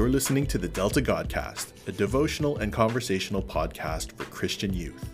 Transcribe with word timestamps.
You're 0.00 0.08
listening 0.08 0.46
to 0.46 0.56
the 0.56 0.66
Delta 0.66 1.02
Godcast, 1.02 1.86
a 1.86 1.92
devotional 1.92 2.56
and 2.56 2.72
conversational 2.72 3.42
podcast 3.42 4.12
for 4.12 4.24
Christian 4.24 4.72
youth. 4.72 5.10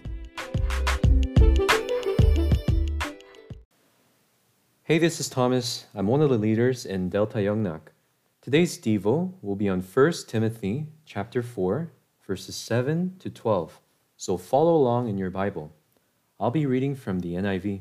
Hey, 4.84 4.98
this 4.98 5.18
is 5.18 5.28
Thomas. 5.28 5.86
I'm 5.92 6.06
one 6.06 6.22
of 6.22 6.30
the 6.30 6.38
leaders 6.38 6.86
in 6.86 7.08
Delta 7.08 7.38
Yongnak. 7.38 7.80
Today's 8.40 8.78
Devo 8.78 9.32
will 9.42 9.56
be 9.56 9.68
on 9.68 9.80
1 9.80 10.12
Timothy 10.28 10.86
chapter 11.04 11.42
4, 11.42 11.90
verses 12.24 12.54
7 12.54 13.16
to 13.18 13.28
12. 13.28 13.80
So 14.16 14.36
follow 14.36 14.76
along 14.76 15.08
in 15.08 15.18
your 15.18 15.30
Bible. 15.30 15.72
I'll 16.38 16.52
be 16.52 16.64
reading 16.64 16.94
from 16.94 17.18
the 17.18 17.34
NIV. 17.34 17.80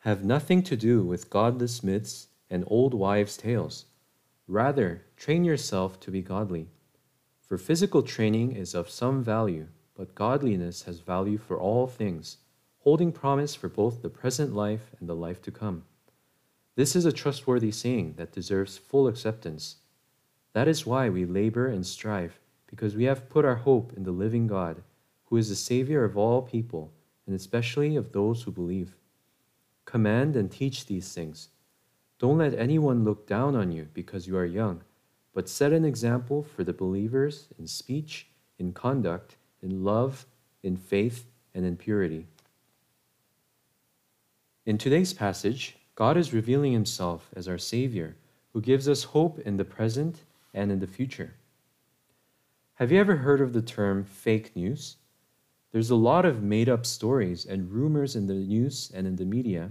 Have 0.00 0.24
nothing 0.24 0.64
to 0.64 0.76
do 0.76 1.04
with 1.04 1.30
godless 1.30 1.84
myths 1.84 2.26
and 2.50 2.64
old 2.66 2.94
wives' 2.94 3.36
tales. 3.36 3.84
Rather, 4.48 5.02
train 5.16 5.44
yourself 5.44 5.98
to 6.00 6.10
be 6.10 6.22
godly. 6.22 6.68
For 7.46 7.58
physical 7.58 8.02
training 8.02 8.52
is 8.52 8.74
of 8.74 8.90
some 8.90 9.22
value, 9.22 9.68
but 9.94 10.14
godliness 10.14 10.82
has 10.82 11.00
value 11.00 11.38
for 11.38 11.58
all 11.58 11.86
things 11.86 12.38
holding 12.86 13.10
promise 13.10 13.52
for 13.52 13.68
both 13.68 14.00
the 14.00 14.08
present 14.08 14.54
life 14.54 14.92
and 15.00 15.08
the 15.08 15.14
life 15.16 15.42
to 15.42 15.50
come. 15.50 15.82
This 16.76 16.94
is 16.94 17.04
a 17.04 17.10
trustworthy 17.10 17.72
saying 17.72 18.14
that 18.16 18.30
deserves 18.30 18.78
full 18.78 19.08
acceptance. 19.08 19.78
That 20.52 20.68
is 20.68 20.86
why 20.86 21.08
we 21.08 21.24
labor 21.24 21.66
and 21.66 21.84
strive, 21.84 22.38
because 22.68 22.94
we 22.94 23.02
have 23.02 23.28
put 23.28 23.44
our 23.44 23.56
hope 23.56 23.92
in 23.96 24.04
the 24.04 24.12
living 24.12 24.46
God, 24.46 24.84
who 25.24 25.36
is 25.36 25.48
the 25.48 25.56
Savior 25.56 26.04
of 26.04 26.16
all 26.16 26.42
people, 26.42 26.92
and 27.26 27.34
especially 27.34 27.96
of 27.96 28.12
those 28.12 28.44
who 28.44 28.52
believe. 28.52 28.94
Command 29.84 30.36
and 30.36 30.48
teach 30.48 30.86
these 30.86 31.12
things. 31.12 31.48
Don't 32.18 32.38
let 32.38 32.54
anyone 32.54 33.04
look 33.04 33.26
down 33.26 33.54
on 33.54 33.70
you 33.72 33.88
because 33.92 34.26
you 34.26 34.36
are 34.36 34.46
young, 34.46 34.80
but 35.34 35.48
set 35.48 35.72
an 35.72 35.84
example 35.84 36.42
for 36.42 36.64
the 36.64 36.72
believers 36.72 37.48
in 37.58 37.66
speech, 37.66 38.28
in 38.58 38.72
conduct, 38.72 39.36
in 39.62 39.84
love, 39.84 40.26
in 40.62 40.76
faith, 40.76 41.26
and 41.54 41.64
in 41.64 41.76
purity. 41.76 42.26
In 44.64 44.78
today's 44.78 45.12
passage, 45.12 45.76
God 45.94 46.16
is 46.16 46.32
revealing 46.32 46.72
himself 46.72 47.30
as 47.36 47.48
our 47.48 47.58
Savior, 47.58 48.16
who 48.52 48.60
gives 48.60 48.88
us 48.88 49.04
hope 49.04 49.38
in 49.40 49.56
the 49.56 49.64
present 49.64 50.20
and 50.54 50.72
in 50.72 50.80
the 50.80 50.86
future. 50.86 51.34
Have 52.74 52.90
you 52.90 52.98
ever 52.98 53.16
heard 53.16 53.40
of 53.40 53.52
the 53.52 53.62
term 53.62 54.04
fake 54.04 54.56
news? 54.56 54.96
There's 55.72 55.90
a 55.90 55.94
lot 55.94 56.24
of 56.24 56.42
made 56.42 56.68
up 56.68 56.86
stories 56.86 57.44
and 57.44 57.70
rumors 57.70 58.16
in 58.16 58.26
the 58.26 58.34
news 58.34 58.90
and 58.94 59.06
in 59.06 59.16
the 59.16 59.24
media, 59.24 59.70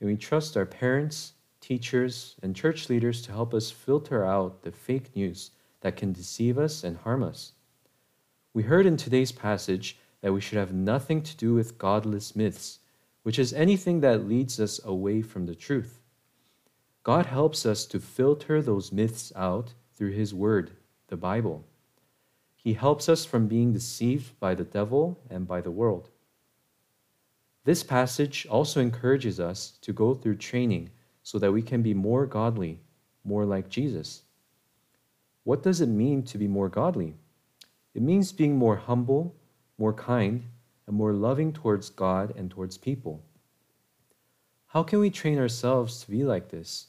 and 0.00 0.08
we 0.08 0.16
trust 0.16 0.56
our 0.56 0.66
parents, 0.66 1.32
teachers, 1.68 2.34
and 2.42 2.56
church 2.56 2.88
leaders 2.88 3.20
to 3.20 3.32
help 3.32 3.52
us 3.52 3.70
filter 3.70 4.24
out 4.24 4.62
the 4.62 4.72
fake 4.72 5.14
news 5.14 5.50
that 5.82 5.96
can 5.96 6.12
deceive 6.12 6.56
us 6.56 6.82
and 6.82 6.96
harm 6.96 7.22
us. 7.22 7.52
We 8.54 8.62
heard 8.62 8.86
in 8.86 8.96
today's 8.96 9.32
passage 9.32 9.98
that 10.22 10.32
we 10.32 10.40
should 10.40 10.56
have 10.56 10.72
nothing 10.72 11.22
to 11.22 11.36
do 11.36 11.52
with 11.52 11.76
godless 11.76 12.34
myths 12.34 12.78
which 13.22 13.38
is 13.38 13.52
anything 13.52 14.00
that 14.00 14.26
leads 14.26 14.58
us 14.58 14.80
away 14.82 15.20
from 15.20 15.44
the 15.44 15.54
truth. 15.54 16.00
God 17.02 17.26
helps 17.26 17.66
us 17.66 17.84
to 17.84 18.00
filter 18.00 18.62
those 18.62 18.90
myths 18.90 19.30
out 19.36 19.74
through 19.94 20.12
His 20.12 20.32
Word, 20.32 20.70
the 21.08 21.16
Bible. 21.18 21.66
He 22.56 22.72
helps 22.72 23.06
us 23.06 23.26
from 23.26 23.46
being 23.46 23.74
deceived 23.74 24.40
by 24.40 24.54
the 24.54 24.64
devil 24.64 25.20
and 25.28 25.46
by 25.46 25.60
the 25.60 25.70
world. 25.70 26.08
This 27.64 27.82
passage 27.82 28.46
also 28.48 28.80
encourages 28.80 29.38
us 29.38 29.76
to 29.82 29.92
go 29.92 30.14
through 30.14 30.36
training 30.36 30.88
so 31.28 31.38
that 31.38 31.52
we 31.52 31.60
can 31.60 31.82
be 31.82 31.92
more 31.92 32.24
godly, 32.24 32.80
more 33.22 33.44
like 33.44 33.68
Jesus. 33.68 34.22
What 35.44 35.62
does 35.62 35.82
it 35.82 35.88
mean 35.90 36.22
to 36.22 36.38
be 36.38 36.48
more 36.48 36.70
godly? 36.70 37.16
It 37.94 38.00
means 38.00 38.32
being 38.32 38.56
more 38.56 38.76
humble, 38.76 39.36
more 39.76 39.92
kind, 39.92 40.44
and 40.86 40.96
more 40.96 41.12
loving 41.12 41.52
towards 41.52 41.90
God 41.90 42.32
and 42.34 42.50
towards 42.50 42.78
people. 42.78 43.22
How 44.68 44.82
can 44.82 45.00
we 45.00 45.10
train 45.10 45.38
ourselves 45.38 46.00
to 46.00 46.10
be 46.10 46.24
like 46.24 46.48
this? 46.48 46.86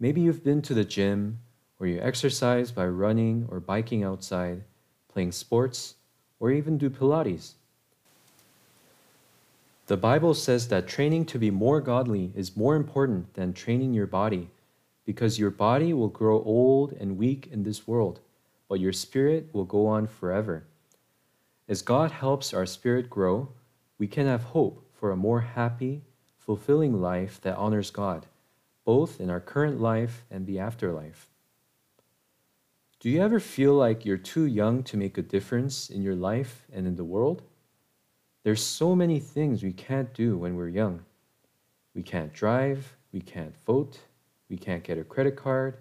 Maybe 0.00 0.22
you've 0.22 0.42
been 0.42 0.62
to 0.62 0.74
the 0.74 0.84
gym, 0.84 1.38
or 1.78 1.86
you 1.86 2.00
exercise 2.00 2.72
by 2.72 2.88
running 2.88 3.46
or 3.48 3.60
biking 3.60 4.02
outside, 4.02 4.64
playing 5.06 5.30
sports, 5.30 5.94
or 6.40 6.50
even 6.50 6.78
do 6.78 6.90
Pilates. 6.90 7.52
The 9.86 9.96
Bible 9.96 10.34
says 10.34 10.66
that 10.68 10.88
training 10.88 11.26
to 11.26 11.38
be 11.38 11.52
more 11.52 11.80
godly 11.80 12.32
is 12.34 12.56
more 12.56 12.74
important 12.74 13.34
than 13.34 13.52
training 13.52 13.94
your 13.94 14.08
body, 14.08 14.50
because 15.04 15.38
your 15.38 15.50
body 15.50 15.92
will 15.92 16.08
grow 16.08 16.42
old 16.42 16.92
and 16.92 17.16
weak 17.16 17.48
in 17.52 17.62
this 17.62 17.86
world, 17.86 18.18
but 18.68 18.80
your 18.80 18.92
spirit 18.92 19.48
will 19.52 19.64
go 19.64 19.86
on 19.86 20.08
forever. 20.08 20.64
As 21.68 21.82
God 21.82 22.10
helps 22.10 22.52
our 22.52 22.66
spirit 22.66 23.08
grow, 23.08 23.50
we 23.96 24.08
can 24.08 24.26
have 24.26 24.42
hope 24.42 24.84
for 24.92 25.12
a 25.12 25.16
more 25.16 25.42
happy, 25.42 26.02
fulfilling 26.36 27.00
life 27.00 27.40
that 27.42 27.56
honors 27.56 27.92
God, 27.92 28.26
both 28.84 29.20
in 29.20 29.30
our 29.30 29.40
current 29.40 29.80
life 29.80 30.24
and 30.32 30.46
the 30.46 30.58
afterlife. 30.58 31.28
Do 32.98 33.08
you 33.08 33.22
ever 33.22 33.38
feel 33.38 33.74
like 33.74 34.04
you're 34.04 34.16
too 34.16 34.46
young 34.46 34.82
to 34.84 34.96
make 34.96 35.16
a 35.16 35.22
difference 35.22 35.90
in 35.90 36.02
your 36.02 36.16
life 36.16 36.66
and 36.72 36.88
in 36.88 36.96
the 36.96 37.04
world? 37.04 37.42
There's 38.46 38.62
so 38.62 38.94
many 38.94 39.18
things 39.18 39.64
we 39.64 39.72
can't 39.72 40.14
do 40.14 40.38
when 40.38 40.54
we're 40.54 40.68
young. 40.68 41.04
We 41.96 42.04
can't 42.04 42.32
drive, 42.32 42.96
we 43.10 43.20
can't 43.20 43.56
vote, 43.66 43.98
we 44.48 44.56
can't 44.56 44.84
get 44.84 44.98
a 44.98 45.02
credit 45.02 45.34
card, 45.34 45.78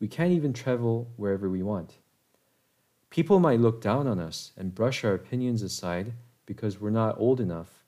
we 0.00 0.08
can't 0.08 0.32
even 0.32 0.52
travel 0.52 1.08
wherever 1.14 1.48
we 1.48 1.62
want. 1.62 1.98
People 3.08 3.38
might 3.38 3.60
look 3.60 3.80
down 3.80 4.08
on 4.08 4.18
us 4.18 4.50
and 4.56 4.74
brush 4.74 5.04
our 5.04 5.14
opinions 5.14 5.62
aside 5.62 6.12
because 6.44 6.80
we're 6.80 6.90
not 6.90 7.20
old 7.20 7.38
enough. 7.40 7.84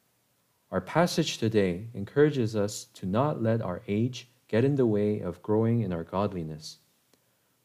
Our 0.71 0.81
passage 0.81 1.39
today 1.39 1.89
encourages 1.93 2.55
us 2.55 2.85
to 2.95 3.07
not 3.07 3.43
let 3.43 3.61
our 3.61 3.83
age 3.89 4.29
get 4.47 4.65
in 4.65 4.77
the 4.77 4.87
way 4.87 5.19
of 5.19 5.43
growing 5.43 5.81
in 5.81 5.93
our 5.93 6.05
godliness. 6.05 6.79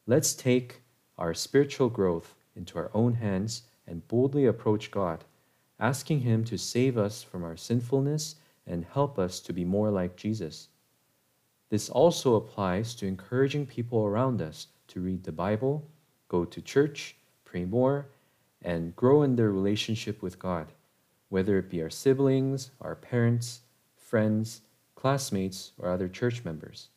Let's 0.08 0.34
take 0.34 0.82
our 1.20 1.36
spiritual 1.36 1.90
growth 1.90 2.34
into 2.56 2.80
our 2.80 2.90
own 2.96 3.14
hands 3.14 3.62
and 3.86 4.08
boldly 4.08 4.48
approach 4.48 4.90
God, 4.90 5.26
asking 5.80 6.22
Him 6.22 6.44
to 6.46 6.58
save 6.58 6.98
us 6.98 7.24
from 7.24 7.44
our 7.44 7.58
sinfulness 7.58 8.36
and 8.68 8.86
help 8.94 9.20
us 9.20 9.40
to 9.42 9.54
be 9.54 9.66
more 9.66 9.90
like 9.90 10.16
Jesus. 10.16 10.70
This 11.70 11.90
also 11.90 12.36
applies 12.36 12.96
to 12.96 13.08
encouraging 13.08 13.66
people 13.66 14.06
around 14.06 14.42
us 14.42 14.68
to 14.88 15.02
read 15.02 15.24
the 15.24 15.32
Bible, 15.32 15.88
go 16.28 16.46
to 16.46 16.62
church, 16.62 17.16
pray 17.44 17.66
more, 17.66 18.08
and 18.62 18.96
grow 18.96 19.24
in 19.24 19.36
their 19.36 19.52
relationship 19.52 20.22
with 20.22 20.40
God, 20.40 20.68
whether 21.30 21.58
it 21.58 21.70
be 21.70 21.82
our 21.82 21.90
siblings, 21.90 22.72
our 22.82 22.96
parents, 22.96 23.62
friends, 23.96 24.62
classmates, 24.96 25.72
or 25.78 25.90
other 25.90 26.08
church 26.08 26.44
members. 26.46 26.90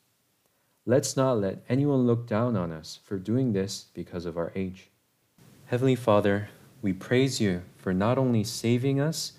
Let's 0.86 1.16
not 1.16 1.38
let 1.38 1.62
anyone 1.68 2.06
look 2.06 2.26
down 2.26 2.56
on 2.56 2.72
us 2.72 3.00
for 3.04 3.18
doing 3.18 3.52
this 3.52 3.86
because 3.92 4.24
of 4.24 4.38
our 4.38 4.52
age. 4.54 4.90
Heavenly 5.66 5.96
Father, 5.96 6.48
we 6.80 6.92
praise 6.92 7.40
you 7.40 7.62
for 7.76 7.92
not 7.92 8.18
only 8.18 8.44
saving 8.44 9.00
us, 9.00 9.32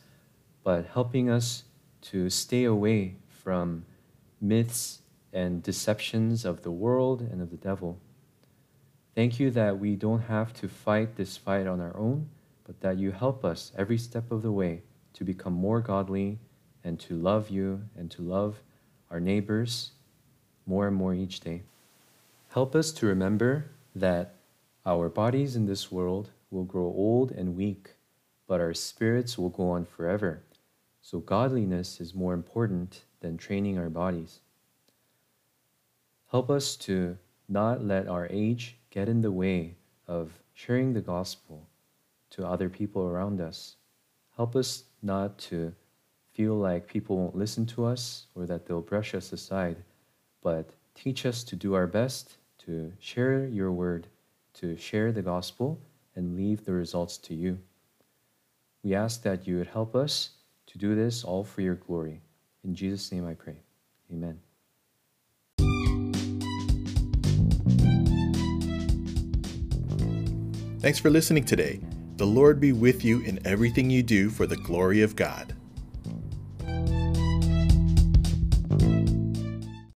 but 0.63 0.85
helping 0.93 1.29
us 1.29 1.63
to 2.01 2.29
stay 2.29 2.63
away 2.63 3.15
from 3.27 3.85
myths 4.41 4.99
and 5.31 5.63
deceptions 5.63 6.45
of 6.45 6.63
the 6.63 6.71
world 6.71 7.21
and 7.21 7.41
of 7.41 7.51
the 7.51 7.57
devil. 7.57 7.99
Thank 9.15 9.39
you 9.39 9.51
that 9.51 9.79
we 9.79 9.95
don't 9.95 10.21
have 10.21 10.53
to 10.53 10.67
fight 10.67 11.15
this 11.15 11.37
fight 11.37 11.67
on 11.67 11.79
our 11.81 11.95
own, 11.97 12.29
but 12.65 12.79
that 12.81 12.97
you 12.97 13.11
help 13.11 13.43
us 13.43 13.71
every 13.77 13.97
step 13.97 14.31
of 14.31 14.41
the 14.41 14.51
way 14.51 14.83
to 15.13 15.23
become 15.23 15.53
more 15.53 15.81
godly 15.81 16.39
and 16.83 16.99
to 17.01 17.15
love 17.15 17.49
you 17.49 17.81
and 17.97 18.09
to 18.11 18.21
love 18.21 18.61
our 19.11 19.19
neighbors 19.19 19.91
more 20.65 20.87
and 20.87 20.95
more 20.95 21.13
each 21.13 21.39
day. 21.39 21.63
Help 22.49 22.75
us 22.75 22.91
to 22.91 23.05
remember 23.05 23.65
that 23.95 24.35
our 24.85 25.09
bodies 25.09 25.55
in 25.55 25.65
this 25.65 25.91
world 25.91 26.29
will 26.51 26.63
grow 26.63 26.85
old 26.85 27.31
and 27.31 27.55
weak, 27.55 27.95
but 28.47 28.59
our 28.59 28.73
spirits 28.73 29.37
will 29.37 29.49
go 29.49 29.69
on 29.69 29.85
forever. 29.85 30.43
So, 31.01 31.19
godliness 31.19 32.01
is 32.01 32.13
more 32.13 32.33
important 32.33 33.03
than 33.21 33.37
training 33.37 33.77
our 33.77 33.89
bodies. 33.89 34.39
Help 36.31 36.49
us 36.49 36.75
to 36.75 37.17
not 37.47 37.83
let 37.83 38.07
our 38.07 38.27
age 38.29 38.77
get 38.89 39.09
in 39.09 39.21
the 39.21 39.31
way 39.31 39.75
of 40.07 40.31
sharing 40.53 40.93
the 40.93 41.01
gospel 41.01 41.67
to 42.31 42.45
other 42.45 42.69
people 42.69 43.07
around 43.07 43.41
us. 43.41 43.75
Help 44.35 44.55
us 44.55 44.83
not 45.01 45.37
to 45.37 45.73
feel 46.33 46.55
like 46.55 46.87
people 46.87 47.17
won't 47.17 47.35
listen 47.35 47.65
to 47.65 47.85
us 47.85 48.27
or 48.35 48.45
that 48.45 48.65
they'll 48.65 48.81
brush 48.81 49.15
us 49.15 49.33
aside, 49.33 49.77
but 50.41 50.69
teach 50.93 51.25
us 51.25 51.43
to 51.43 51.55
do 51.55 51.73
our 51.73 51.87
best 51.87 52.37
to 52.59 52.91
share 52.99 53.47
your 53.47 53.71
word, 53.71 54.07
to 54.53 54.77
share 54.77 55.11
the 55.11 55.21
gospel, 55.21 55.79
and 56.19 56.35
leave 56.35 56.65
the 56.65 56.73
results 56.73 57.17
to 57.17 57.33
you. 57.33 57.57
We 58.83 58.93
ask 58.93 59.23
that 59.23 59.47
you 59.47 59.57
would 59.57 59.67
help 59.67 59.95
us 59.95 60.31
to 60.67 60.77
do 60.77 60.93
this 60.93 61.23
all 61.23 61.45
for 61.45 61.61
your 61.61 61.75
glory. 61.75 62.21
In 62.63 62.75
Jesus' 62.75 63.11
name 63.11 63.25
I 63.25 63.33
pray. 63.33 63.61
Amen. 64.11 64.39
Thanks 70.81 70.99
for 70.99 71.09
listening 71.09 71.45
today. 71.45 71.79
The 72.17 72.25
Lord 72.25 72.59
be 72.59 72.73
with 72.73 73.05
you 73.05 73.21
in 73.21 73.39
everything 73.45 73.89
you 73.89 74.03
do 74.03 74.29
for 74.29 74.45
the 74.45 74.57
glory 74.57 75.01
of 75.01 75.15
God. 75.15 75.55